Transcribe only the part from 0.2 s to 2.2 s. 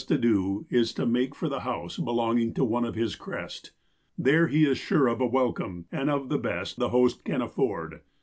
OF ALASKA do is to make for the house